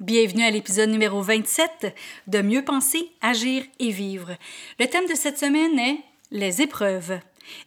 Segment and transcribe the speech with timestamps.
[0.00, 1.94] Bienvenue à l'épisode numéro 27
[2.26, 4.36] de Mieux penser, agir et vivre.
[4.78, 7.18] Le thème de cette semaine est les épreuves.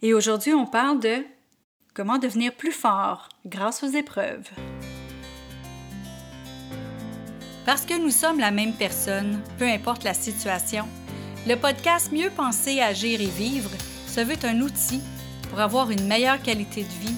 [0.04, 1.26] Et aujourd'hui, on parle de
[1.96, 4.48] comment devenir plus fort grâce aux épreuves.
[7.66, 10.88] Parce que nous sommes la même personne, peu importe la situation,
[11.48, 13.72] le podcast Mieux penser, agir et vivre
[14.06, 15.02] se veut un outil
[15.50, 17.18] pour avoir une meilleure qualité de vie,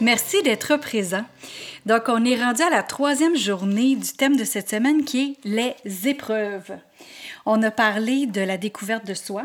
[0.00, 1.26] Merci d'être présent.
[1.84, 5.74] Donc, on est rendu à la troisième journée du thème de cette semaine qui est
[5.84, 6.72] les épreuves.
[7.44, 9.44] On a parlé de la découverte de soi,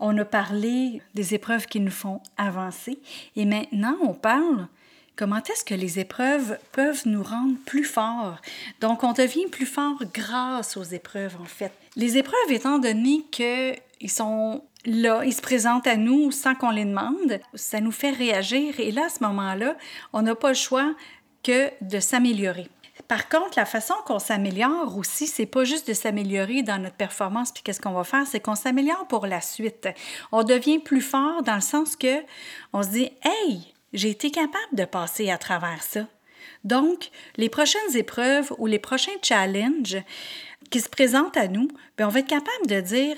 [0.00, 2.98] on a parlé des épreuves qui nous font avancer
[3.36, 4.66] et maintenant on parle
[5.14, 8.40] comment est-ce que les épreuves peuvent nous rendre plus forts.
[8.80, 11.70] Donc, on devient plus fort grâce aux épreuves, en fait.
[11.94, 16.84] Les épreuves, étant donné qu'ils sont là, ils se présentent à nous sans qu'on les
[16.84, 19.76] demande, ça nous fait réagir et là, à ce moment-là,
[20.12, 20.94] on n'a pas le choix
[21.42, 22.68] que de s'améliorer.
[23.08, 27.52] Par contre, la façon qu'on s'améliore aussi, c'est pas juste de s'améliorer dans notre performance
[27.52, 29.88] puis qu'est-ce qu'on va faire, c'est qu'on s'améliore pour la suite.
[30.30, 32.22] On devient plus fort dans le sens que
[32.72, 36.06] on se dit "Hey, j'ai été capable de passer à travers ça."
[36.64, 39.98] Donc, les prochaines épreuves ou les prochains challenges
[40.70, 43.16] qui se présentent à nous, bien, on va être capable de dire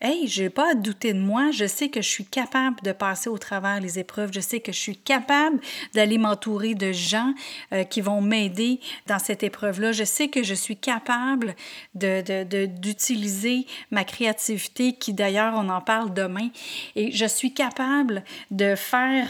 [0.00, 1.50] Hey, je n'ai pas à douter de moi.
[1.50, 4.30] Je sais que je suis capable de passer au travers les épreuves.
[4.32, 5.58] Je sais que je suis capable
[5.92, 7.34] d'aller m'entourer de gens
[7.72, 9.90] euh, qui vont m'aider dans cette épreuve-là.
[9.90, 11.56] Je sais que je suis capable
[11.96, 16.50] d'utiliser de, ma créativité, qui d'ailleurs, on en parle demain.
[16.94, 19.28] Et je suis capable de faire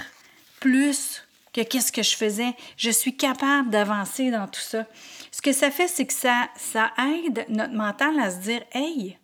[0.60, 1.22] plus
[1.54, 2.52] que qu'est-ce que je faisais.
[2.76, 4.84] Je suis capable d'avancer dans tout ça.
[5.30, 9.16] Ce que ça fait, c'est que ça, ça aide notre mental à se dire, hey,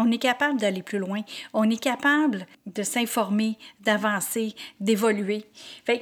[0.00, 1.20] on est capable d'aller plus loin.
[1.52, 5.44] On est capable de s'informer, d'avancer, d'évoluer.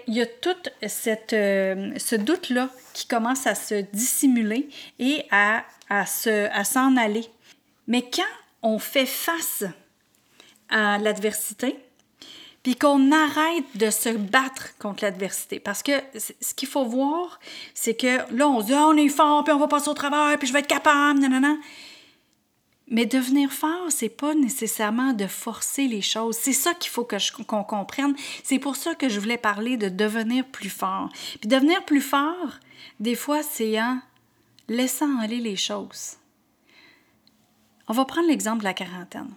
[0.07, 5.65] Il y a tout cette, euh, ce doute-là qui commence à se dissimuler et à,
[5.89, 7.27] à, s'en aller.
[7.87, 8.23] Mais quand
[8.63, 9.65] on fait face
[10.69, 11.77] à l'adversité,
[12.63, 15.61] puis qu'on arrête de se battre contre l'adversité.
[15.61, 15.93] Parce que
[16.41, 17.39] ce qu'il faut voir,
[17.73, 19.95] c'est que là, on se dit, ah, on est fort, puis on va passer au
[19.95, 21.59] travail, puis je vais être capable, non.
[22.91, 26.37] Mais devenir fort, c'est pas nécessairement de forcer les choses.
[26.37, 28.15] C'est ça qu'il faut qu'on comprenne.
[28.43, 31.10] C'est pour ça que je voulais parler de devenir plus fort.
[31.41, 32.59] Puis devenir plus fort,
[32.99, 34.00] des fois, c'est en
[34.69, 36.16] laissant aller les choses.
[37.88, 39.31] On va prendre l'exemple de la quarantaine.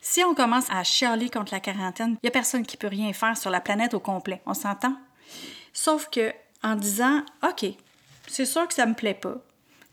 [0.00, 3.12] Si on commence à chialer contre la quarantaine, il n'y a personne qui peut rien
[3.12, 4.42] faire sur la planète au complet.
[4.46, 4.96] On s'entend?
[5.72, 7.66] Sauf que en disant OK,
[8.26, 9.36] c'est sûr que ça me plaît pas.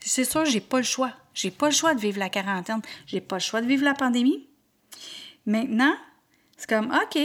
[0.00, 1.12] C'est sûr, j'ai pas le choix.
[1.34, 2.82] J'ai pas le choix de vivre la quarantaine.
[3.06, 4.48] J'ai pas le choix de vivre la pandémie.
[5.46, 5.94] Maintenant,
[6.56, 7.18] c'est comme OK,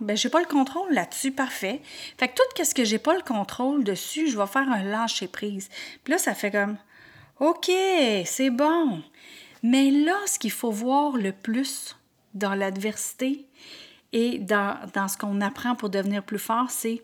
[0.00, 1.80] ben j'ai pas le contrôle là-dessus, parfait.
[2.18, 5.28] Fait que tout ce que j'ai pas le contrôle dessus, je vais faire un lâcher
[5.28, 5.68] prise.
[6.02, 6.76] Puis là, ça fait comme
[7.38, 7.70] OK,
[8.24, 9.02] c'est bon.
[9.62, 11.96] Mais là, ce qu'il faut voir le plus
[12.34, 13.46] dans l'adversité
[14.12, 17.02] et dans, dans ce qu'on apprend pour devenir plus fort, c'est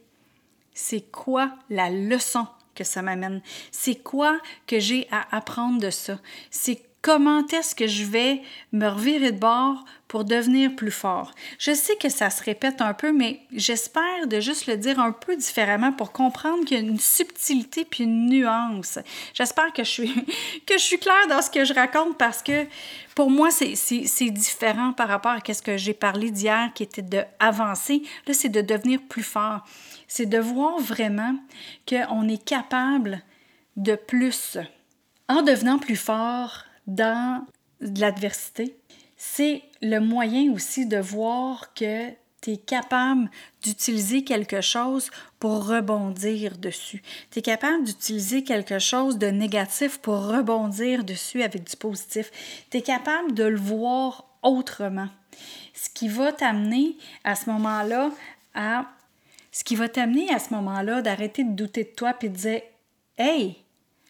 [0.75, 3.43] c'est quoi la leçon que ça m'amène?
[3.71, 6.19] C'est quoi que j'ai à apprendre de ça?
[6.51, 11.35] C'est comment est-ce que je vais me revirer de bord pour devenir plus fort.
[11.59, 15.11] Je sais que ça se répète un peu, mais j'espère de juste le dire un
[15.11, 18.99] peu différemment pour comprendre qu'il y a une subtilité puis une nuance.
[19.33, 20.15] J'espère que je suis
[20.67, 22.67] que je suis claire dans ce que je raconte parce que
[23.15, 28.03] pour moi, c'est différent par rapport à ce que j'ai parlé d'hier qui était d'avancer.
[28.27, 29.65] Là, c'est de devenir plus fort
[30.15, 31.35] c'est de voir vraiment
[31.89, 33.23] qu'on est capable
[33.77, 34.59] de plus.
[35.31, 37.47] En devenant plus fort dans
[37.81, 38.77] l'adversité,
[39.25, 42.11] c'est le moyen aussi de voir que
[42.41, 43.31] tu es capable
[43.63, 47.05] d'utiliser quelque chose pour rebondir dessus.
[47.31, 52.33] Tu es capable d'utiliser quelque chose de négatif pour rebondir dessus avec du positif.
[52.73, 55.09] Tu es capable de le voir autrement.
[55.73, 58.11] Ce qui va t'amener à ce moment-là
[58.57, 58.87] à
[59.53, 62.63] ce qui va t'amener à ce moment-là d'arrêter de douter de toi puis de dire
[63.17, 63.57] Hey,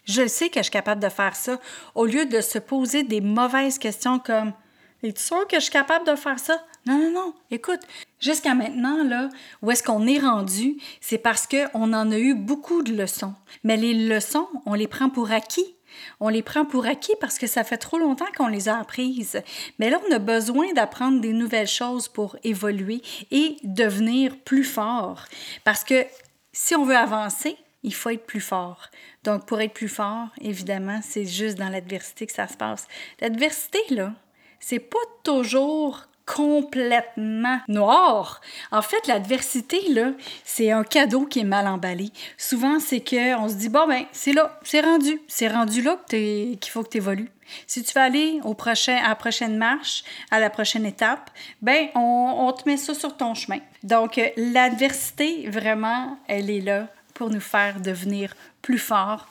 [0.06, 1.60] je sais que je suis capable de faire ça,
[1.94, 4.54] au lieu de se poser des mauvaises questions comme
[5.02, 6.64] Es-tu sûr que je suis capable de faire ça?
[6.86, 7.34] Non, non, non.
[7.50, 7.80] Écoute,
[8.20, 9.28] jusqu'à maintenant, là,
[9.60, 13.34] où est-ce qu'on est rendu, c'est parce qu'on en a eu beaucoup de leçons.
[13.64, 15.74] Mais les leçons, on les prend pour acquis.
[16.20, 19.42] On les prend pour acquis parce que ça fait trop longtemps qu'on les a apprises.
[19.78, 25.24] Mais là, on a besoin d'apprendre des nouvelles choses pour évoluer et devenir plus fort.
[25.64, 26.06] Parce que
[26.52, 28.88] si on veut avancer, il faut être plus fort.
[29.24, 32.86] Donc, pour être plus fort, évidemment, c'est juste dans l'adversité que ça se passe.
[33.20, 34.14] L'adversité, là,
[34.62, 38.40] c'est pas toujours complètement noir.
[38.70, 40.12] En fait, l'adversité, là,
[40.44, 42.10] c'est un cadeau qui est mal emballé.
[42.38, 45.20] Souvent, c'est qu'on se dit, bon, ben, c'est là, c'est rendu.
[45.26, 47.30] C'est rendu là qu'il faut que tu évolues.
[47.66, 51.30] Si tu veux aller au prochain, à la prochaine marche, à la prochaine étape,
[51.60, 53.58] ben, on, on te met ça sur ton chemin.
[53.82, 59.28] Donc, l'adversité, vraiment, elle est là pour nous faire devenir plus forts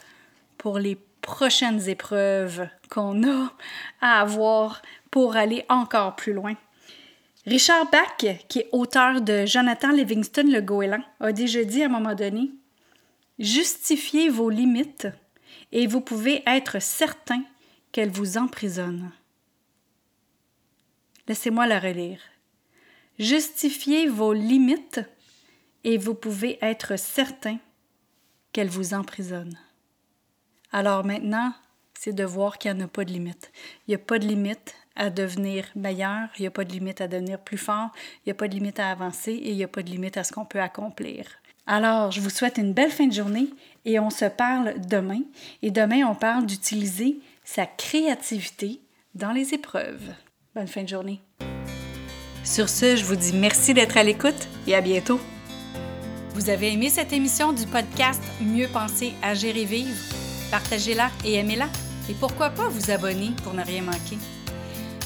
[0.58, 3.54] pour les prochaines épreuves qu'on a
[4.02, 6.56] à avoir pour aller encore plus loin.
[7.46, 11.90] Richard Bach, qui est auteur de Jonathan Livingston le Goéland, a déjà dit à un
[11.90, 12.52] moment donné
[13.40, 15.08] Justifiez vos limites
[15.72, 17.44] et vous pouvez être certain
[17.92, 19.12] qu'elles vous emprisonnent.
[21.28, 22.20] Laissez-moi la relire.
[23.18, 25.02] Justifiez vos limites
[25.84, 27.58] et vous pouvez être certain
[28.54, 29.58] qu'elles vous emprisonnent.
[30.72, 31.54] Alors maintenant,
[32.00, 33.52] c'est de voir qu'il n'y en a pas de limite.
[33.88, 37.02] Il n'y a pas de limite à devenir meilleur, il n'y a pas de limite
[37.02, 39.64] à devenir plus fort, il n'y a pas de limite à avancer et il n'y
[39.64, 41.26] a pas de limite à ce qu'on peut accomplir.
[41.68, 43.48] Alors, je vous souhaite une belle fin de journée
[43.86, 45.22] et on se parle demain.
[45.62, 48.82] Et demain, on parle d'utiliser sa créativité
[49.16, 50.14] dans les épreuves.
[50.56, 51.22] Bonne fin de journée.
[52.44, 55.20] Sur ce, je vous dis merci d'être à l'écoute et à bientôt.
[56.34, 60.21] Vous avez aimé cette émission du podcast Mieux penser, agir et vivre?
[60.52, 61.70] Partagez-la et aimez-la.
[62.10, 64.18] Et pourquoi pas vous abonner pour ne rien manquer?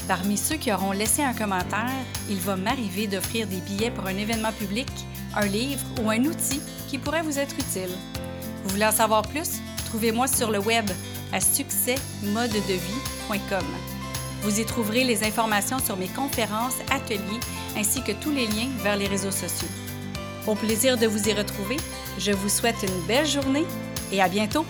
[0.08, 1.88] Parmi ceux qui auront laissé un commentaire,
[2.28, 4.88] il va m'arriver d'offrir des billets pour un événement public,
[5.34, 7.90] un livre ou un outil qui pourrait vous être utile.
[8.64, 9.60] Vous voulez en savoir plus?
[9.86, 10.90] Trouvez-moi sur le web
[11.32, 13.64] à succèsmodedevie.com.
[14.42, 17.40] Vous y trouverez les informations sur mes conférences, ateliers
[17.76, 19.68] ainsi que tous les liens vers les réseaux sociaux.
[20.46, 21.76] Au plaisir de vous y retrouver,
[22.18, 23.66] je vous souhaite une belle journée
[24.12, 24.64] et à bientôt!